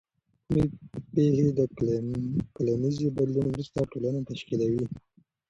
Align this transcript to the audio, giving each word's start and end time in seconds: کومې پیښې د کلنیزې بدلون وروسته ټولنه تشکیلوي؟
کومې 0.45 0.63
پیښې 1.13 1.47
د 1.59 1.59
کلنیزې 2.55 3.07
بدلون 3.17 3.45
وروسته 3.51 3.89
ټولنه 3.91 4.19
تشکیلوي؟ 4.29 4.85